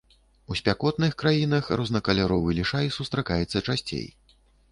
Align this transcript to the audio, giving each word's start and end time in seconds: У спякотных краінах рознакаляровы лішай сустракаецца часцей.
У 0.53 0.55
спякотных 0.59 1.11
краінах 1.23 1.69
рознакаляровы 1.81 2.57
лішай 2.59 2.91
сустракаецца 2.97 3.63
часцей. 3.67 4.07